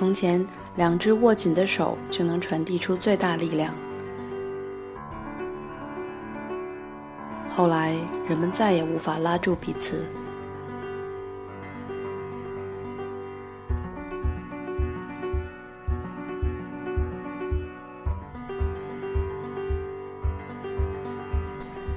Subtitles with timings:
[0.00, 0.42] 从前，
[0.76, 3.74] 两只握紧的手就能传递出最大力量。
[7.50, 7.94] 后来，
[8.26, 10.02] 人们再也无法拉住彼此。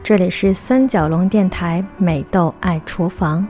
[0.04, 3.48] 这里是三角龙电台美豆爱厨房。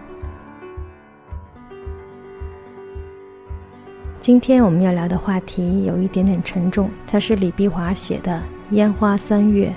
[4.24, 8.42] 今天我们要聊的话题有一点点沉重，它是李碧华写的
[8.74, 9.68] 《烟花三月》。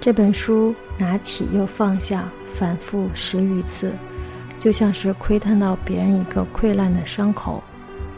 [0.00, 3.92] 这本书拿起又放下，反复十余次。
[4.58, 7.62] 就像是窥探到别人一个溃烂的伤口，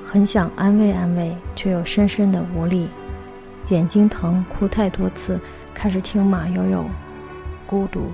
[0.02, 2.88] 很想安慰安慰，却又深深的无力。
[3.68, 5.38] 眼睛疼，哭太多次，
[5.82, 6.84] 开始听马友友，
[7.66, 8.12] 孤独。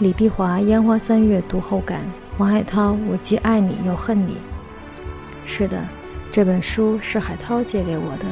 [0.00, 2.00] 李碧华《烟花三月》读后感：
[2.38, 4.38] 王海涛，我既爱你又恨你。
[5.46, 5.80] 是的，
[6.32, 8.26] 这本书是海涛借给我的。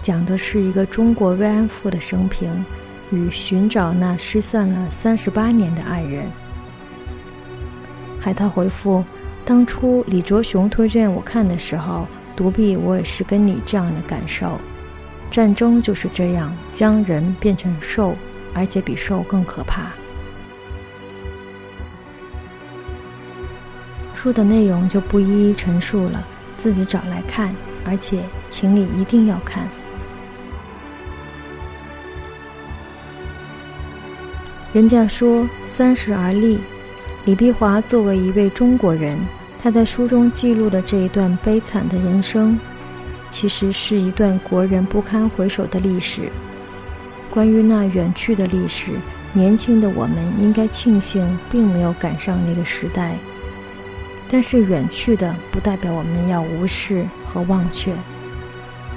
[0.00, 2.64] 讲的是一个中国慰安妇的生平，
[3.10, 6.24] 与寻找那失散了三十八年的爱人。
[8.18, 9.04] 海涛回复：
[9.44, 14.58] 当初李卓雄推荐我看的时候，独臂我也是跟你这样的感受。
[15.30, 18.14] 战争就是这样，将人变成兽，
[18.54, 19.90] 而且比兽更可怕。
[24.14, 26.24] 书的内容就不一一陈述了，
[26.56, 27.52] 自己找来看，
[27.84, 29.66] 而且请你一定要看。
[34.72, 36.58] 人家说三十而立，
[37.24, 39.16] 李碧华作为一位中国人，
[39.62, 42.58] 他在书中记录的这一段悲惨的人生，
[43.30, 46.32] 其实是一段国人不堪回首的历史。
[47.30, 48.94] 关于那远去的历史，
[49.32, 53.14] 年轻的我们应该庆幸并没有赶上那个时代。
[54.28, 57.94] 但是远去的不代表我们要无视和忘却。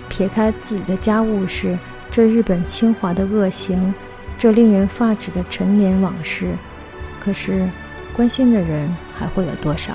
[0.09, 1.77] 撇开自己的家务事，
[2.09, 3.93] 这日本侵华的恶行。
[4.39, 6.55] 这令人发指的陈年往事，
[7.19, 7.69] 可是
[8.15, 9.93] 关心的人还会有多少？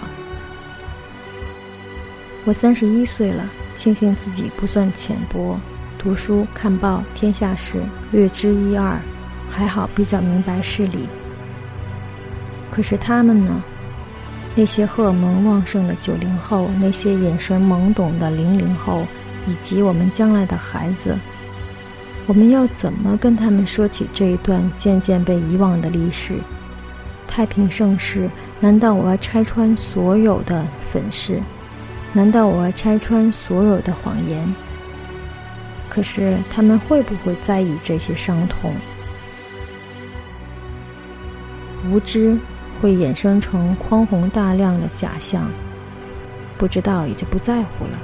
[2.45, 5.59] 我三十一岁了，庆幸自己不算浅薄，
[5.99, 7.83] 读书看报天下事
[8.13, 8.99] 略知一二，
[9.51, 11.07] 还好比较明白事理。
[12.71, 13.63] 可是他们呢？
[14.55, 19.07] 那些荷尔蒙旺盛的九零后，那些眼神懵懂的零零后，
[19.47, 21.17] 以及我们将来的孩子。
[22.27, 26.35] 我们要怎么跟他们说起这一段渐渐被遗忘的历史？
[27.31, 31.41] 太平盛世，难道我要拆穿所有的粉饰？
[32.13, 34.53] 难道我要拆穿所有的谎言？
[35.89, 38.75] 可是他们会不会在意这些伤痛？
[41.89, 42.37] 无知
[42.83, 45.49] 会衍生成宽宏大量的假象，
[46.59, 47.99] 不知道也就不在乎了。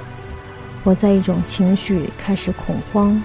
[0.85, 3.21] 我在一种情绪开始恐慌。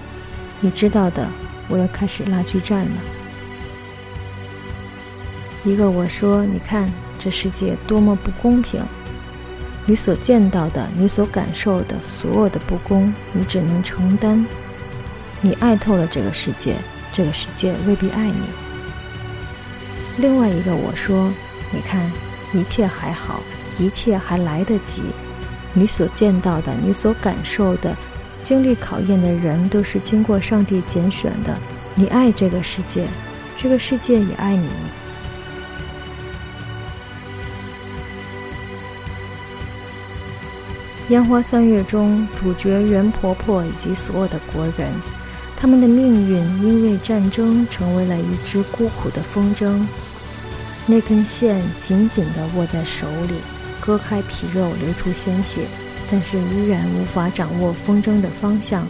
[0.59, 1.25] 你知道的，
[1.69, 2.91] 我要开始拉锯战了。
[5.65, 8.81] 一个我说：“你看，这世界多么不公平！
[9.85, 14.45] 你所见到的，你所感受的所有的不公，你只能承担。
[15.39, 16.75] 你爱透了这个世界，
[17.13, 18.41] 这个世界未必爱你。”
[20.19, 21.31] 另外一个我说
[21.71, 22.11] ：“你看，
[22.53, 23.39] 一切还好，
[23.79, 25.01] 一切还来得及。
[25.73, 27.95] 你所见到的，你所感受的。”
[28.43, 31.57] 经历考验的人都是经过上帝拣选的。
[31.95, 33.07] 你爱这个世界，
[33.57, 34.67] 这个世界也爱你。
[41.09, 44.89] 烟花三月中，主角袁婆婆以及所有的国人，
[45.57, 49.85] 他们的命运因为战争成为了一只孤苦的风筝。
[50.85, 53.35] 那根线紧紧地握在手里，
[53.81, 55.67] 割开皮肉，流出鲜血。
[56.11, 58.85] 但是依然无法掌握风筝的方向。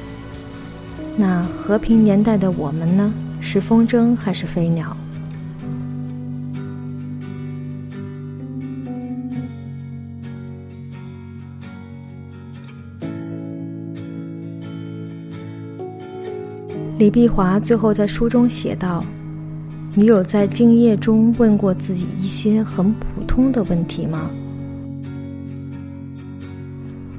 [1.16, 3.13] 那和平年代的我们呢？
[3.39, 4.95] 是风筝还是飞鸟？
[16.95, 19.04] 李碧华最后在书中写道
[19.95, 24.30] ：“你有在静夜中问过自己一些很普通的问题吗？”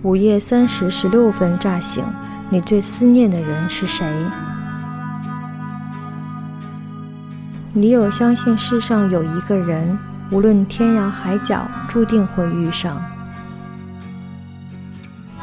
[0.02, 2.04] 午夜三时十六分乍醒，
[2.50, 4.06] 你最思念的人是谁？
[7.72, 9.98] 你有相信世上有一个人，
[10.30, 13.02] 无论天涯海角，注定会遇上？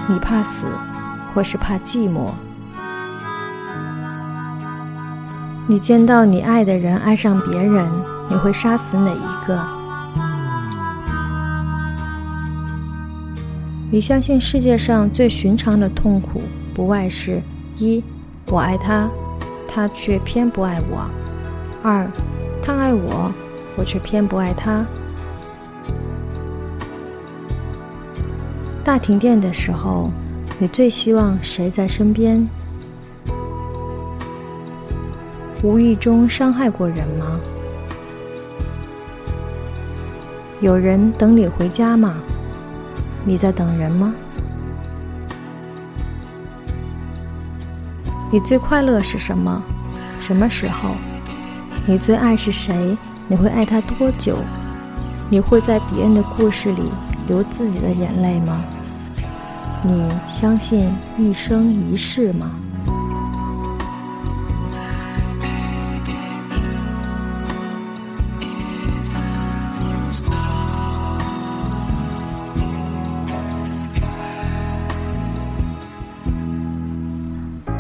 [0.08, 0.68] 你怕死，
[1.34, 2.32] 或是怕寂寞？
[5.68, 7.90] 你见到你爱的人爱上别人，
[8.30, 9.64] 你会杀死哪一个？
[13.90, 16.42] 你相信世界上最寻常的痛苦，
[16.74, 17.42] 不外是：
[17.78, 18.04] 一，
[18.48, 19.10] 我爱他，
[19.68, 21.00] 他却偏不爱我；
[21.84, 22.08] 二，
[22.64, 23.32] 他爱我，
[23.76, 24.84] 我却偏不爱他。
[28.84, 30.12] 大停电的时候，
[30.58, 32.46] 你最希望谁在身边？
[35.64, 37.40] 无意中伤害过人吗？
[40.60, 42.16] 有人等你回家吗？
[43.24, 44.12] 你在等人吗？
[48.32, 49.62] 你最快乐是什么？
[50.20, 50.96] 什么时候？
[51.86, 52.98] 你最爱是谁？
[53.28, 54.38] 你会爱他多久？
[55.30, 56.82] 你会在别人的故事里
[57.28, 58.64] 流自己的眼泪吗？
[59.84, 62.50] 你相信一生一世吗？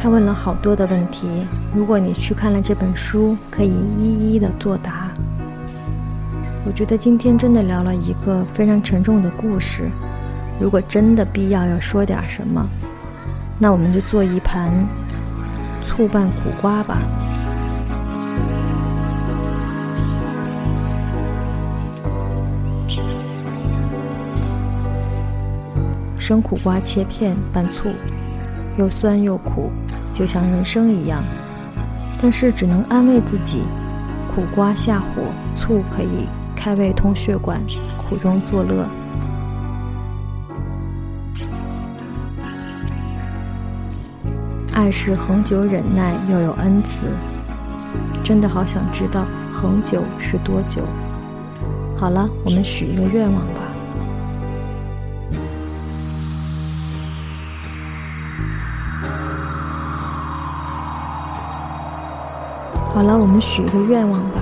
[0.01, 1.45] 他问了好多的问题，
[1.75, 5.11] 如果你去看了这本书，可以一一的作答。
[6.65, 9.87] 我觉得今天真的聊了一个非常沉重的故事。
[10.59, 12.67] 如果真的必要要说点什么，
[13.59, 14.73] 那我们就做一盘
[15.83, 16.97] 醋拌苦瓜吧。
[26.17, 27.89] 生苦瓜切片拌醋。
[28.77, 29.69] 又酸又苦，
[30.13, 31.23] 就像人生一样。
[32.21, 33.63] 但是只能安慰自己：
[34.33, 35.23] 苦瓜下火，
[35.55, 37.59] 醋可以开胃通血管，
[37.97, 38.85] 苦中作乐。
[44.73, 47.07] 爱是恒久忍耐，又有恩慈。
[48.23, 50.83] 真的好想知道恒久是多久。
[51.97, 53.60] 好了，我们许一个愿望吧。
[62.93, 64.41] 好了，我们许一个愿望吧，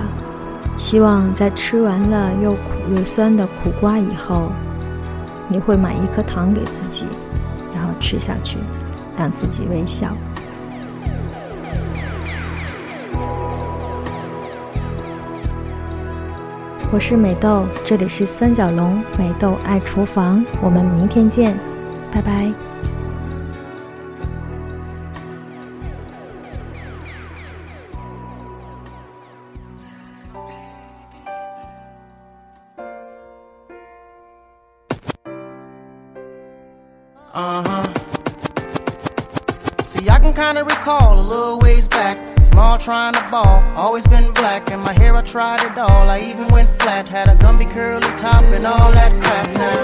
[0.76, 2.58] 希望在吃完了又苦
[2.94, 4.50] 又酸的苦瓜以后，
[5.48, 7.04] 你会买一颗糖给自己，
[7.74, 8.58] 然后吃下去，
[9.16, 10.08] 让自己微笑。
[16.92, 21.56] 我是美豆，这里是三角龙美豆爱厨房，我们明天见，
[22.12, 22.52] 拜拜。
[40.32, 42.18] Can kinda recall a little ways back.
[42.40, 44.70] Small trying to ball, always been black.
[44.70, 46.08] And my hair, I tried it all.
[46.08, 49.48] I even went flat, had a Gumby curly top and all that crap.
[49.54, 49.76] Now,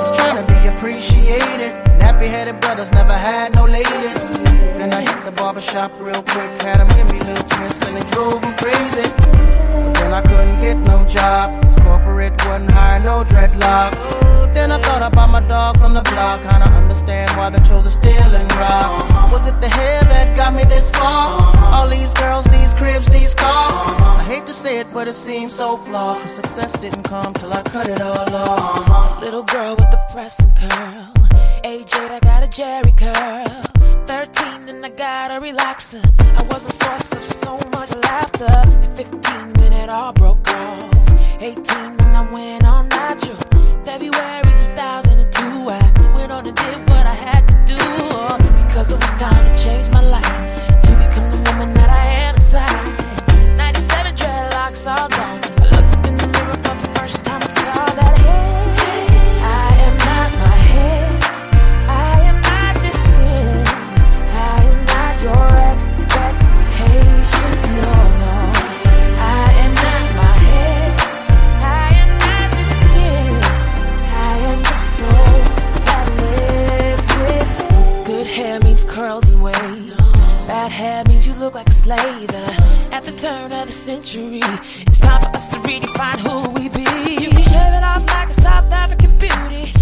[0.00, 1.72] was trying to be appreciated.
[2.00, 4.22] Nappy headed brothers never had no ladies.
[4.78, 8.06] Then I hit the barbershop real quick, had them give me little twists, and it
[8.10, 9.08] drove them crazy.
[9.84, 11.46] But then I couldn't get no job.
[11.62, 14.41] Cause corporate wasn't hiring no dreadlocks.
[14.72, 18.34] I thought about my dogs on the block, kinda understand why they chose to steal
[18.40, 19.30] and rob.
[19.30, 21.54] Was it the hair that got me this far?
[21.74, 23.76] All these girls, these cribs, these cars.
[24.20, 26.22] I hate to say it, but it seems so flawed.
[26.22, 29.20] Cause success didn't come till I cut it all off.
[29.20, 31.06] Little girl with the pressing curl.
[31.64, 33.46] Age 8, I got a Jerry curl.
[34.06, 36.02] 13 and I got a relaxer.
[36.38, 38.54] I was a source of so much laughter.
[38.86, 41.42] At 15 when it all broke off.
[41.42, 43.36] 18 when I went on natural.
[43.84, 44.41] February
[44.74, 48.64] 2002, I went on and did what I had to do.
[48.64, 50.80] Because it was time to change my life.
[50.86, 53.56] To become the woman that I am inside.
[53.56, 55.21] 97 dreadlocks all gone.
[78.72, 80.12] Means curls and waves.
[80.46, 82.30] Bad hair means you look like a slave.
[82.30, 84.40] Uh, At the turn of the century,
[84.86, 86.88] it's time for us to redefine who we be.
[87.22, 89.81] You can shave it off like a South African beauty.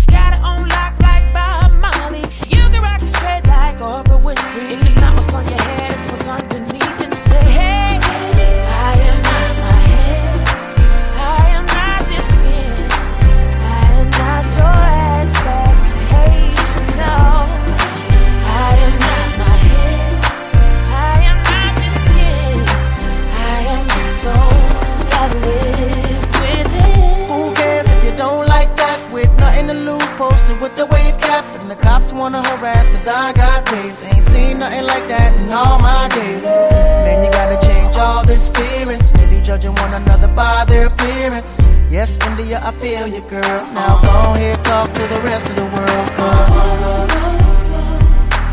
[33.31, 34.03] I got waves.
[34.03, 36.43] Ain't seen nothing like that in all my days.
[36.43, 39.01] Man, you gotta change all this feeling.
[39.01, 41.57] Steady judging one another by their appearance.
[41.89, 43.63] Yes, India, I feel you, girl.
[43.71, 47.13] Now go ahead, talk to the rest of the world, cause.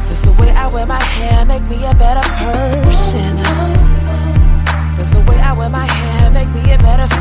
[0.09, 3.35] Does the way I wear my hair make me a better person?
[4.95, 7.16] Does the way I wear my hair make me a better.